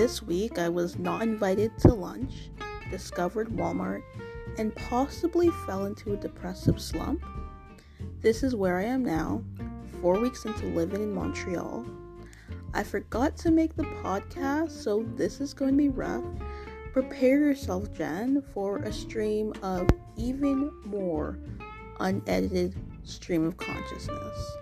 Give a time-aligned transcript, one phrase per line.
[0.00, 2.48] This week I was not invited to lunch,
[2.90, 4.00] discovered Walmart,
[4.56, 7.22] and possibly fell into a depressive slump.
[8.22, 9.44] This is where I am now,
[10.00, 11.84] four weeks into living in Montreal.
[12.72, 16.24] I forgot to make the podcast, so this is going to be rough.
[16.94, 19.86] Prepare yourself, Jen, for a stream of
[20.16, 21.36] even more
[21.98, 22.74] unedited
[23.04, 24.56] stream of consciousness.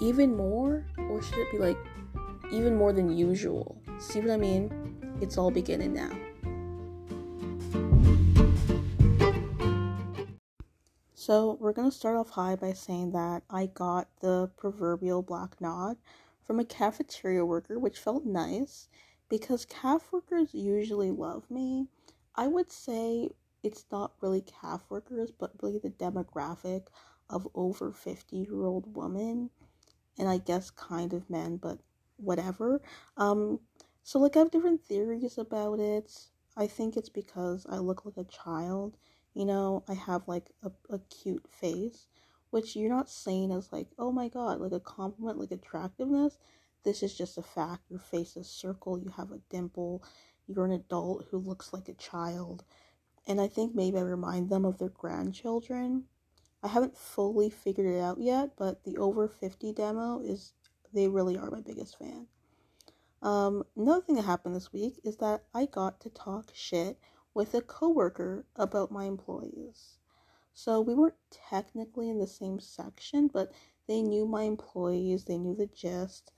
[0.00, 1.78] Even more, or should it be like
[2.52, 3.76] even more than usual?
[4.00, 4.72] See what I mean?
[5.20, 6.10] It's all beginning now.
[11.14, 15.60] So, we're going to start off high by saying that I got the proverbial black
[15.60, 15.98] nod
[16.46, 18.88] from a cafeteria worker, which felt nice
[19.28, 21.86] because calf workers usually love me.
[22.34, 23.28] I would say
[23.62, 26.86] it's not really calf workers, but really the demographic
[27.28, 29.50] of over 50 year old women,
[30.18, 31.80] and I guess kind of men, but
[32.16, 32.80] whatever.
[33.16, 33.60] Um,
[34.02, 36.12] so, like, I have different theories about it.
[36.56, 38.96] I think it's because I look like a child.
[39.34, 42.06] You know, I have like a, a cute face,
[42.50, 46.36] which you're not saying as like, oh my god, like a compliment, like attractiveness.
[46.82, 47.90] This is just a fact.
[47.90, 50.02] Your face is circle, you have a dimple,
[50.46, 52.64] you're an adult who looks like a child.
[53.26, 56.04] And I think maybe I remind them of their grandchildren.
[56.62, 60.52] I haven't fully figured it out yet, but the over 50 demo is,
[60.92, 62.26] they really are my biggest fan.
[63.22, 66.98] Um, another thing that happened this week is that I got to talk shit
[67.34, 69.98] with a coworker about my employees.
[70.52, 73.52] So we weren't technically in the same section, but
[73.86, 76.32] they knew my employees, they knew the gist.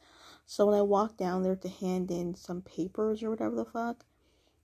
[0.44, 4.04] So when I walked down there to hand in some papers or whatever the fuck,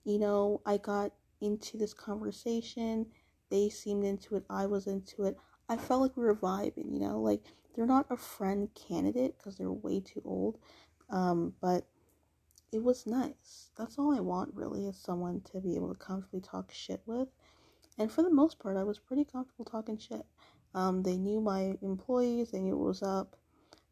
[0.03, 3.07] you know, I got into this conversation.
[3.49, 5.37] They seemed into it, I was into it.
[5.67, 7.41] I felt like we were vibing, you know, like
[7.75, 10.57] they're not a friend candidate because they're way too old.
[11.09, 11.87] Um, but
[12.71, 13.69] it was nice.
[13.77, 17.27] That's all I want really is someone to be able to comfortably talk shit with.
[17.97, 20.25] And for the most part, I was pretty comfortable talking shit.
[20.73, 23.35] Um, they knew my employees, they knew what was up.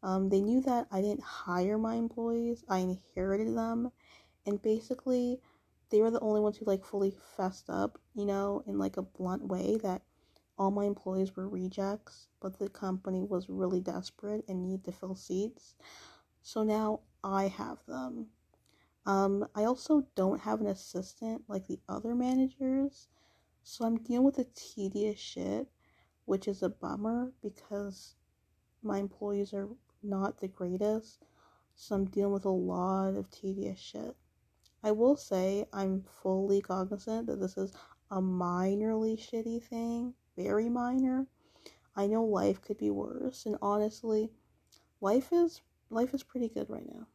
[0.02, 3.90] Um, they knew that I didn't hire my employees, I inherited them.
[4.46, 5.40] And basically,
[5.90, 9.02] they were the only ones who like fully fessed up, you know, in like a
[9.02, 10.02] blunt way that
[10.56, 15.14] all my employees were rejects, but the company was really desperate and needed to fill
[15.14, 15.74] seats.
[16.42, 18.28] So now I have them.
[19.08, 23.08] Um, I also don't have an assistant like the other managers,
[23.62, 25.66] so I'm dealing with a tedious shit,
[26.26, 28.16] which is a bummer because
[28.82, 29.66] my employees are
[30.02, 31.24] not the greatest,
[31.74, 34.14] so I'm dealing with a lot of tedious shit.
[34.82, 37.72] I will say I'm fully cognizant that this is
[38.10, 41.26] a minorly shitty thing, very minor.
[41.96, 44.28] I know life could be worse, and honestly,
[45.00, 47.06] life is life is pretty good right now.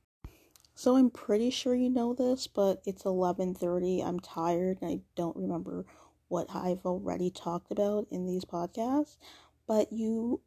[0.76, 4.02] So I'm pretty sure you know this, but it's 11:30.
[4.02, 5.86] I'm tired and I don't remember
[6.30, 9.18] what I've already talked about in these podcasts,
[9.68, 10.42] but you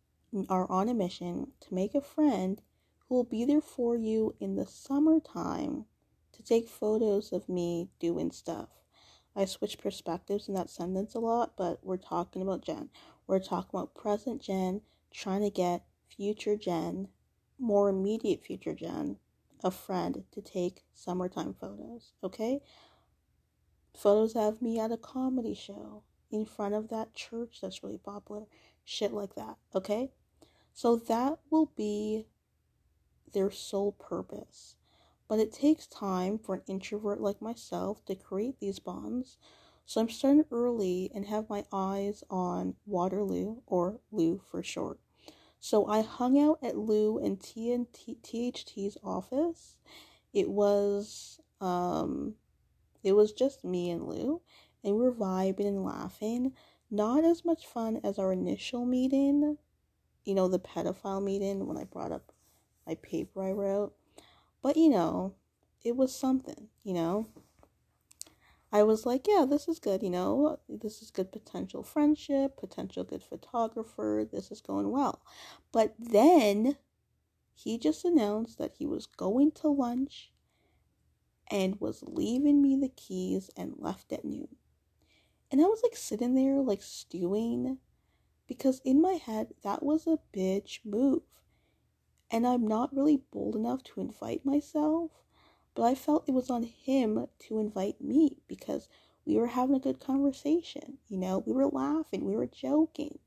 [0.48, 2.60] are on a mission to make a friend
[2.98, 5.86] who will be there for you in the summertime
[6.32, 8.68] to take photos of me doing stuff.
[9.36, 12.90] I switch perspectives in that sentence a lot, but we're talking about Jen.
[13.28, 14.80] We're talking about present Jen
[15.12, 17.08] trying to get future Jen,
[17.60, 19.18] more immediate future Jen,
[19.62, 22.60] a friend to take summertime photos, okay?
[23.96, 28.44] Photos of me at a comedy show in front of that church that's really popular,
[28.84, 30.10] shit like that, okay?
[30.74, 32.26] So that will be
[33.32, 34.76] their sole purpose.
[35.28, 39.38] But it takes time for an introvert like myself to create these bonds.
[39.84, 45.00] So I'm starting early and have my eyes on Waterloo, or Lou for short.
[45.68, 49.74] So I hung out at Lou and TNT, THT's office.
[50.32, 52.36] It was um
[53.02, 54.42] it was just me and Lou
[54.84, 56.52] and we were vibing and laughing.
[56.88, 59.58] Not as much fun as our initial meeting,
[60.24, 62.30] you know, the pedophile meeting when I brought up
[62.86, 63.92] my paper I wrote.
[64.62, 65.34] But you know,
[65.82, 67.26] it was something, you know.
[68.76, 73.04] I was like, yeah, this is good, you know, this is good potential friendship, potential
[73.04, 75.22] good photographer, this is going well.
[75.72, 76.76] But then
[77.54, 80.30] he just announced that he was going to lunch
[81.50, 84.56] and was leaving me the keys and left at noon.
[85.50, 87.78] And I was like sitting there, like stewing,
[88.46, 91.22] because in my head, that was a bitch move.
[92.30, 95.12] And I'm not really bold enough to invite myself
[95.76, 98.88] but I felt it was on him to invite me because
[99.26, 100.98] we were having a good conversation.
[101.06, 103.18] You know, we were laughing, we were joking.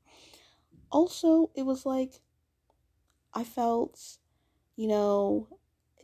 [0.90, 2.20] Also, it was like
[3.32, 4.18] I felt,
[4.76, 5.48] you know,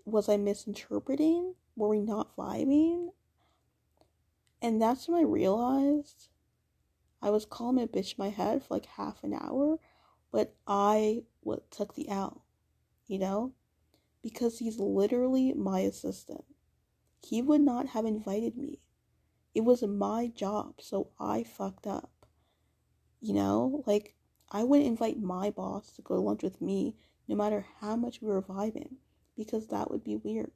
[0.04, 1.54] was I misinterpreting?
[1.76, 3.08] were we not vibing?
[4.62, 6.28] And that's when I realized
[7.20, 9.78] I was calling a bitch my head for like half an hour,
[10.32, 11.25] but I
[11.70, 12.44] took the L,
[13.06, 13.52] you know?
[14.26, 16.44] Because he's literally my assistant.
[17.25, 18.81] He would not have invited me.
[19.55, 22.11] It was my job, so I fucked up.
[23.20, 24.17] You know, like
[24.50, 26.96] I wouldn't invite my boss to go to lunch with me
[27.28, 28.96] no matter how much we were vibing
[29.37, 30.50] because that would be weird.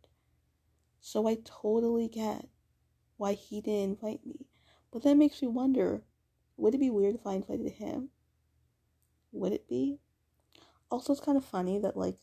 [1.00, 2.48] So I totally get
[3.18, 4.48] why he didn't invite me.
[4.90, 6.02] But that makes me wonder
[6.56, 8.08] would it be weird if I invited him?
[9.30, 10.00] Would it be?
[10.90, 12.18] Also, it's kind of funny that, like,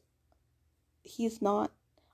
[1.07, 1.71] he's not.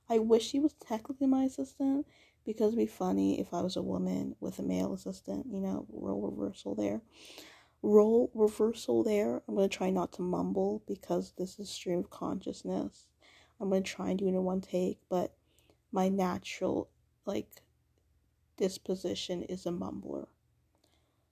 [0.10, 2.06] I wish he was technically my assistant
[2.46, 5.86] because it'd be funny if I was a woman with a male assistant, you know,
[5.90, 7.02] role reversal there.
[7.82, 9.42] Role reversal there.
[9.48, 13.08] I'm going to try not to mumble because this is stream of consciousness.
[13.60, 15.34] I'm going to try and do it in one take, but
[15.92, 16.90] my natural,
[17.26, 17.48] like,
[18.58, 20.28] disposition is a mumbler.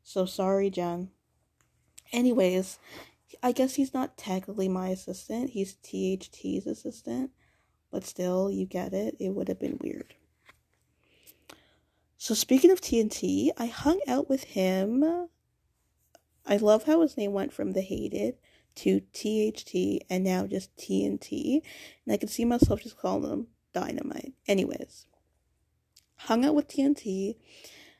[0.04, 1.10] So sorry, Jen.
[2.12, 2.80] Anyways,
[3.42, 5.52] I guess he's not technically my assistant.
[5.52, 7.32] He's THT's assistant.
[7.92, 9.16] But still, you get it.
[9.20, 10.16] It would have been weird.
[12.18, 15.28] So speaking of TNT, I hung out with him.
[16.46, 18.36] I love how his name went from the hated
[18.76, 21.62] to THT and now just TNT.
[22.06, 24.34] And I can see myself just calling him dynamite.
[24.48, 25.08] Anyways,
[26.16, 27.38] hung out with TNT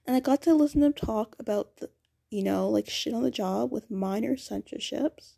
[0.06, 1.90] and I got to listen to him talk about the,
[2.30, 5.38] you know, like shit on the job with minor censorships.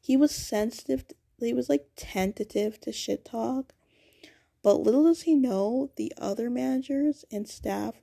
[0.00, 3.72] He was sensitive, to, he was like tentative to shit talk.
[4.64, 7.94] But little does he know, the other managers and staff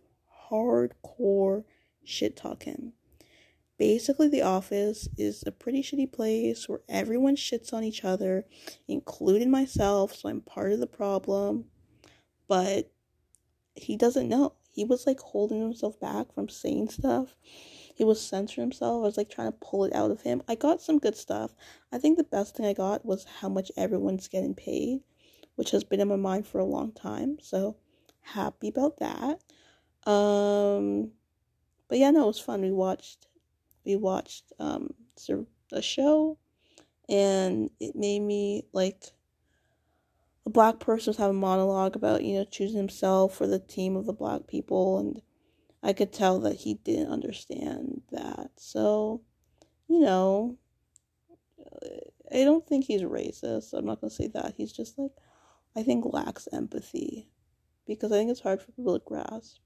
[0.52, 1.64] hardcore
[2.04, 2.94] shit talk him.
[3.80, 8.46] Basically, the office is a pretty shitty place where everyone shits on each other,
[8.88, 11.66] including myself, so I'm part of the problem.
[12.48, 12.92] But
[13.74, 17.36] he doesn't know he was like holding himself back from saying stuff.
[17.96, 19.02] He was censoring himself.
[19.02, 20.44] I was like trying to pull it out of him.
[20.48, 21.56] I got some good stuff.
[21.92, 25.02] I think the best thing I got was how much everyone's getting paid,
[25.62, 27.38] which has been in my mind for a long time.
[27.40, 27.78] So
[28.22, 29.40] happy about that.
[30.12, 31.12] Um,
[31.88, 32.62] but yeah, no, it was fun.
[32.62, 33.28] We watched,
[33.86, 34.96] we watched um
[35.72, 36.40] a show,
[37.08, 39.04] and it made me like
[40.48, 43.96] a black person was having a monologue about, you know, choosing himself for the team
[43.96, 45.22] of the black people and
[45.84, 48.50] I could tell that he didn't understand that.
[48.56, 49.22] So,
[49.88, 50.58] you know,
[52.32, 53.74] I don't think he's racist.
[53.74, 54.56] I'm not to say that.
[54.58, 55.12] He's just like,
[55.76, 57.28] I think lacks empathy
[57.88, 59.60] because I think it's hard for people to grasp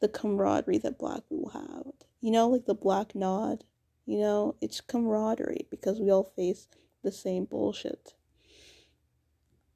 [0.00, 1.92] the camaraderie that black people have.
[2.20, 3.64] You know, like the black nod,
[4.06, 6.68] you know, it's camaraderie because we all face
[7.02, 8.14] the same bullshit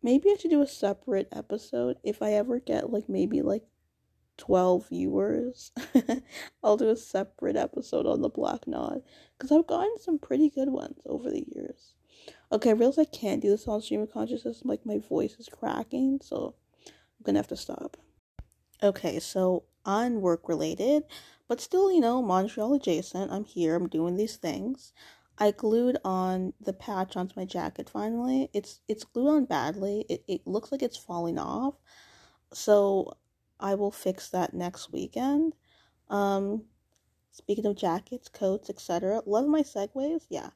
[0.03, 3.65] maybe I should do a separate episode if I ever get like maybe like
[4.37, 5.73] 12 viewers.
[6.63, 9.03] I'll do a separate episode on the Black Nod
[9.37, 11.95] because I've gotten some pretty good ones over the years.
[12.51, 14.63] Okay, I realize I can't do this on stream of consciousness.
[14.65, 16.55] Like my voice is cracking, so
[16.87, 17.97] I'm gonna have to stop.
[18.83, 21.03] Okay, so on work related,
[21.49, 23.33] but still, you know, Montreal adjacent.
[23.33, 23.75] I'm here.
[23.75, 24.93] I'm doing these things.
[25.39, 28.51] I glued on the patch onto my jacket finally.
[28.53, 30.05] It's it's glued on badly.
[30.09, 31.75] It it looks like it's falling off.
[32.53, 33.17] So
[33.61, 35.55] I will fix that next weekend.
[36.09, 36.65] Um
[37.31, 39.23] speaking of jackets, coats, etc.
[39.27, 40.27] Love my segues.
[40.29, 40.51] Yeah.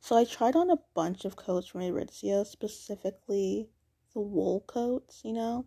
[0.00, 3.68] So I tried on a bunch of coats from Aritzia, specifically
[4.12, 5.66] the wool coats, you know.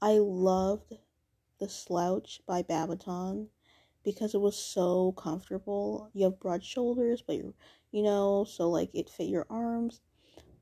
[0.00, 0.94] I loved
[1.58, 3.48] the slouch by Babaton
[4.04, 6.10] because it was so comfortable.
[6.12, 7.54] You have broad shoulders, but you're,
[7.90, 10.00] you know, so like it fit your arms.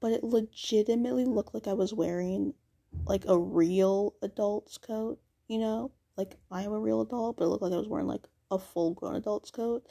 [0.01, 2.55] But it legitimately looked like I was wearing
[3.05, 5.91] like a real adult's coat, you know?
[6.17, 8.59] Like I am a real adult, but it looked like I was wearing like a
[8.59, 9.87] full grown adult's coat.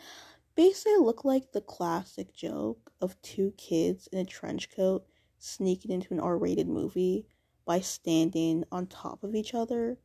[0.55, 5.05] Basically, looked like the classic joke of two kids in a trench coat
[5.37, 7.25] sneaking into an R rated movie
[7.65, 9.97] by standing on top of each other.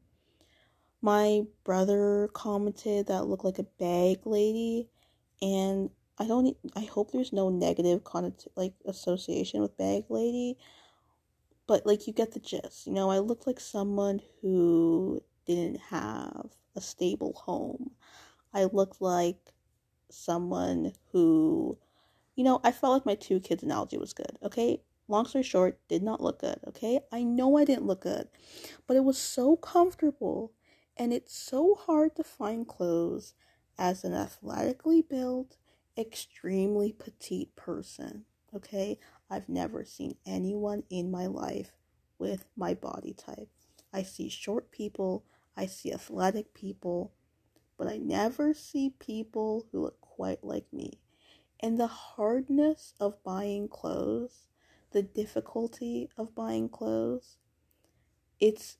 [1.00, 4.88] My brother commented that looked like a bag lady
[5.40, 10.58] and I don't I hope there's no negative connot like association with bag lady
[11.66, 12.86] but like you get the gist.
[12.86, 17.92] You know I look like someone who didn't have a stable home.
[18.52, 19.54] I looked like
[20.12, 21.78] someone who
[22.36, 25.78] you know I felt like my two kids analogy was good okay long story short
[25.88, 28.28] did not look good okay I know I didn't look good
[28.86, 30.52] but it was so comfortable
[30.96, 33.34] and it's so hard to find clothes
[33.78, 35.56] as an athletically built,
[35.96, 38.26] extremely petite person.
[38.54, 38.98] Okay,
[39.30, 41.72] I've never seen anyone in my life
[42.18, 43.48] with my body type.
[43.92, 45.24] I see short people,
[45.56, 47.12] I see athletic people,
[47.80, 51.00] but I never see people who look quite like me.
[51.60, 54.48] And the hardness of buying clothes,
[54.90, 57.38] the difficulty of buying clothes,
[58.38, 58.76] it's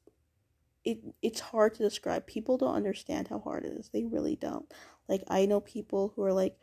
[0.85, 2.27] it it's hard to describe.
[2.27, 3.89] People don't understand how hard it is.
[3.89, 4.71] They really don't.
[5.09, 6.59] Like I know people who are like,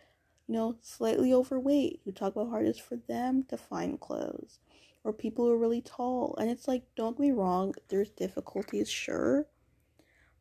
[0.46, 4.00] you know, slightly overweight who talk about how hard it is for them to find
[4.00, 4.60] clothes.
[5.04, 6.36] Or people who are really tall.
[6.40, 9.48] And it's like, don't get me wrong, there's difficulties, sure.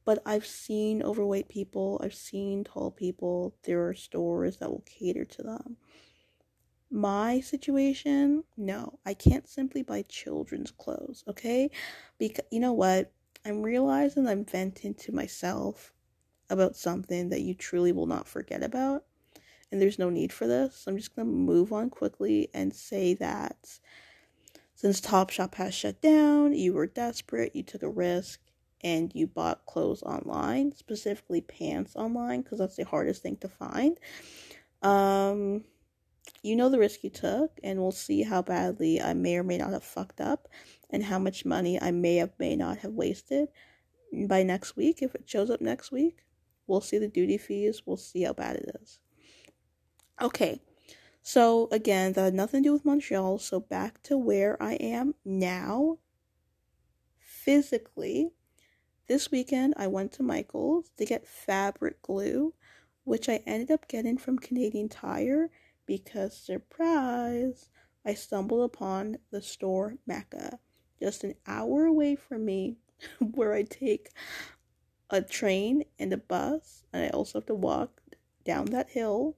[0.07, 3.57] But I've seen overweight people, I've seen tall people.
[3.65, 5.77] There are stores that will cater to them.
[6.91, 11.71] My situation, no, I can't simply buy children's clothes, okay?
[12.19, 13.13] Because you know what?
[13.45, 15.93] I'm realizing I'm venting to myself
[16.49, 19.05] about something that you truly will not forget about.
[19.73, 20.85] And there's no need for this.
[20.87, 23.81] I'm just going to move on quickly and say that
[24.77, 28.41] since Topshop has shut down, you were desperate, you took a risk,
[28.83, 33.99] and you bought clothes online, specifically pants online, because that's the hardest thing to find.
[34.83, 35.65] Um,
[36.43, 39.59] you know the risk you took, and we'll see how badly I may or may
[39.59, 40.49] not have fucked up
[40.91, 43.49] and how much money I may have may not have wasted
[44.29, 46.25] by next week if it shows up next week.
[46.67, 48.99] We'll see the duty fees, we'll see how bad it is.
[50.21, 50.61] Okay.
[51.23, 55.15] So again, that had nothing to do with Montreal, so back to where I am
[55.25, 55.99] now
[57.19, 58.31] physically.
[59.09, 62.55] This weekend I went to Michael's to get fabric glue,
[63.05, 65.51] which I ended up getting from Canadian Tire
[65.87, 67.71] because surprise,
[68.05, 70.59] I stumbled upon the store Mecca
[71.01, 72.79] just an hour away from me
[73.21, 74.11] where I take
[75.11, 78.01] a train and a bus, and I also have to walk
[78.45, 79.37] down that hill.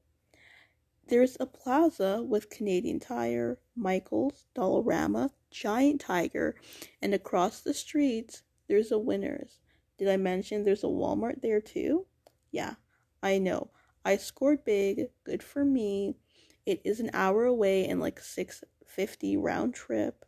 [1.09, 6.57] There's a plaza with Canadian Tire, Michaels, Dollarama, Giant Tiger,
[7.03, 9.61] and across the streets there's a Winners.
[9.99, 12.07] Did I mention there's a Walmart there too?
[12.53, 12.75] Yeah,
[13.23, 13.71] I know.
[14.05, 15.09] I scored big.
[15.25, 16.17] Good for me.
[16.65, 20.25] It is an hour away and like 650 round trip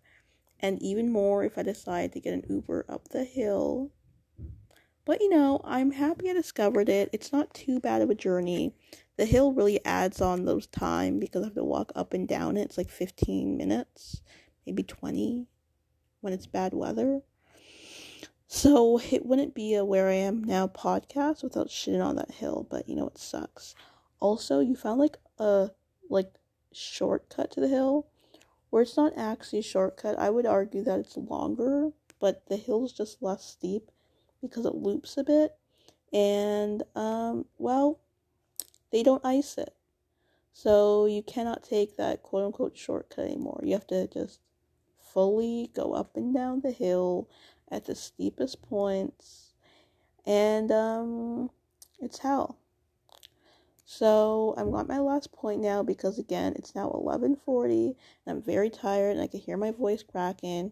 [0.58, 3.90] and even more if I decide to get an Uber up the hill.
[5.04, 7.10] But you know, I'm happy I discovered it.
[7.12, 8.74] It's not too bad of a journey.
[9.16, 12.56] The hill really adds on those time because I have to walk up and down
[12.56, 12.62] it.
[12.62, 14.22] It's like 15 minutes,
[14.66, 15.46] maybe 20
[16.20, 17.22] when it's bad weather.
[18.52, 22.66] So it wouldn't be a where I am now podcast without shitting on that hill,
[22.68, 23.76] but you know it sucks.
[24.18, 25.70] Also, you found like a
[26.08, 26.32] like
[26.72, 28.08] shortcut to the hill
[28.70, 32.92] where it's not actually a shortcut, I would argue that it's longer, but the hill's
[32.92, 33.92] just less steep
[34.40, 35.56] because it loops a bit.
[36.12, 38.00] And, um, well,
[38.90, 39.74] they don't ice it.
[40.52, 43.60] So you cannot take that quote unquote shortcut anymore.
[43.62, 44.40] You have to just
[45.00, 47.28] fully go up and down the hill
[47.70, 49.54] at the steepest points.
[50.26, 51.50] And, um,
[52.00, 52.58] it's hell.
[53.84, 58.70] So I'm at my last point now because again it's now 11:40 and I'm very
[58.70, 60.70] tired and I can hear my voice cracking.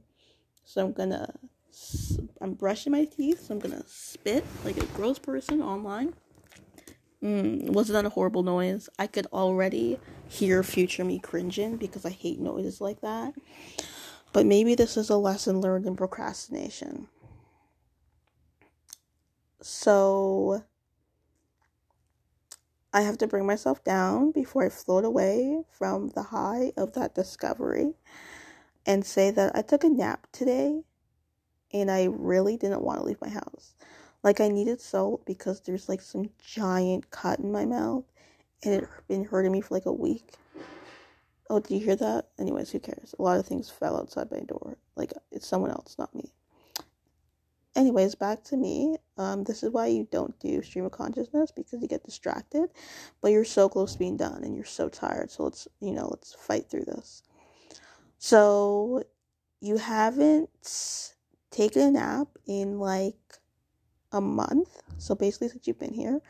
[0.64, 1.34] So I'm gonna
[2.40, 6.14] I'm brushing my teeth, so I'm gonna spit like a gross person online.
[7.20, 8.88] Mm, was that a horrible noise?
[9.00, 13.34] I could already hear future me cringing because I hate noises like that.
[14.32, 17.08] But maybe this is a lesson learned in procrastination.
[19.61, 20.64] So
[22.92, 27.14] I have to bring myself down before I float away from the high of that
[27.14, 27.94] discovery
[28.87, 30.82] and say that I took a nap today
[31.73, 33.75] and I really didn't want to leave my house.
[34.23, 38.04] Like I needed salt because there's like some giant cut in my mouth
[38.64, 40.35] and it been hurting me for like a week.
[41.50, 42.28] Oh, do you hear that?
[42.38, 43.14] Anyways, who cares?
[43.18, 44.76] A lot of things fell outside my door.
[44.96, 46.32] Like it's someone else, not me
[47.78, 48.96] anyways, back to me.
[49.16, 52.68] Um, this is why you don't do stream of consciousness because you get distracted,
[53.22, 55.30] but you're so close to being done and you're so tired.
[55.30, 57.22] So let's, you know, let's fight through this.
[58.18, 59.04] So
[59.60, 60.50] you haven't
[61.50, 63.38] taken a nap in like
[64.10, 64.82] a month.
[64.98, 66.20] So basically, since you've been here,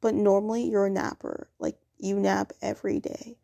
[0.00, 1.48] but normally you're a napper.
[1.60, 3.38] Like you nap every day.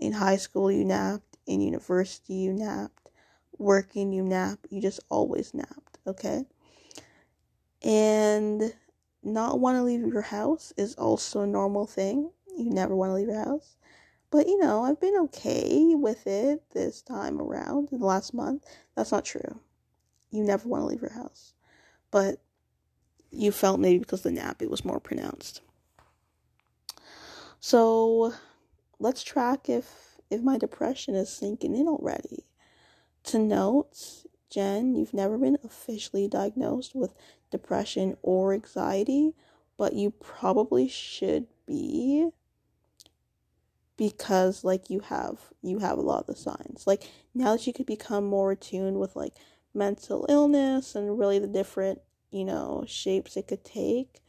[0.00, 1.36] In high school, you napped.
[1.46, 3.10] In university, you napped.
[3.58, 4.58] Working, you nap.
[4.70, 5.98] You just always napped.
[6.06, 6.44] Okay
[7.82, 8.74] and
[9.22, 12.30] not want to leave your house is also a normal thing.
[12.56, 13.76] You never want to leave your house.
[14.30, 18.64] But you know, I've been okay with it this time around in the last month.
[18.96, 19.60] That's not true.
[20.30, 21.54] You never want to leave your house.
[22.10, 22.40] But
[23.30, 25.62] you felt maybe because the nap it was more pronounced.
[27.58, 28.32] So
[29.00, 32.44] let's track if if my depression is sinking in already.
[33.24, 37.14] To note, Jen, you've never been officially diagnosed with
[37.50, 39.32] depression or anxiety,
[39.76, 42.30] but you probably should be
[43.96, 46.86] because like you have you have a lot of the signs.
[46.86, 47.02] Like
[47.34, 49.34] now that you could become more attuned with like
[49.74, 54.20] mental illness and really the different, you know, shapes it could take,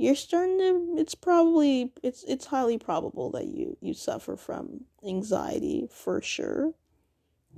[0.00, 5.86] you're starting to it's probably it's it's highly probable that you you suffer from anxiety
[5.90, 6.72] for sure.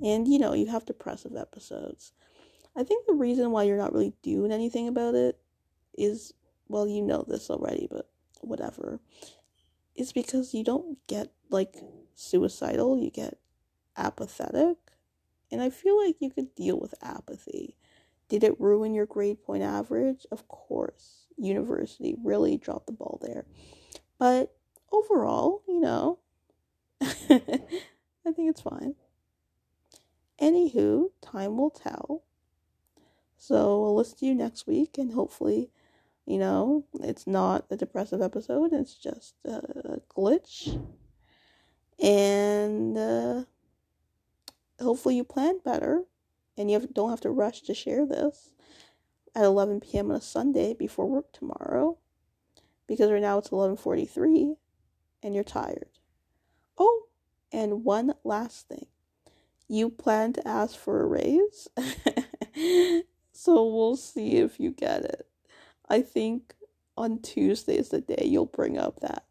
[0.03, 2.11] And you know, you have depressive episodes.
[2.75, 5.39] I think the reason why you're not really doing anything about it
[5.97, 6.33] is
[6.67, 8.09] well, you know this already, but
[8.41, 8.99] whatever
[9.95, 11.75] is because you don't get like
[12.15, 13.37] suicidal, you get
[13.95, 14.77] apathetic.
[15.51, 17.77] And I feel like you could deal with apathy.
[18.27, 20.25] Did it ruin your grade point average?
[20.31, 21.22] Of course.
[21.37, 23.45] University really dropped the ball there.
[24.19, 24.55] But
[24.91, 26.19] overall, you know,
[27.01, 28.95] I think it's fine.
[30.41, 32.23] Anywho, time will tell.
[33.37, 35.69] So we'll listen to you next week and hopefully
[36.25, 40.81] you know, it's not a depressive episode, it's just a glitch.
[42.01, 43.43] And uh,
[44.81, 46.03] hopefully, you plan better
[46.57, 48.51] and you don't have to rush to share this
[49.35, 50.11] at 11 p.m.
[50.11, 51.97] on a Sunday before work tomorrow
[52.87, 54.55] because right now it's 11:43
[55.21, 55.89] and you're tired.
[56.77, 57.07] Oh,
[57.51, 58.87] and one last thing.
[59.67, 61.67] You plan to ask for a raise?
[63.31, 65.27] so we'll see if you get it.
[65.89, 66.55] I think
[66.97, 69.25] on Tuesday is the day you'll bring up that,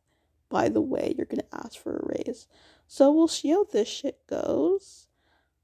[0.49, 2.49] by the way, you're gonna ask for a raise.
[2.87, 5.07] So we'll see how this shit goes.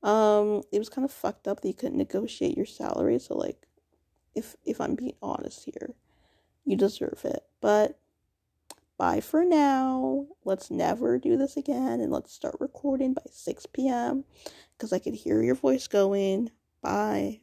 [0.02, 3.18] Um, it was kind of fucked up that you couldn't negotiate your salary.
[3.18, 3.67] So like,
[4.34, 5.94] if if I'm being honest here,
[6.64, 7.44] you deserve it.
[7.60, 7.98] But
[8.98, 10.26] bye for now.
[10.44, 14.24] Let's never do this again, and let's start recording by 6 p.m.
[14.76, 16.50] because I could hear your voice going.
[16.82, 17.40] Bye.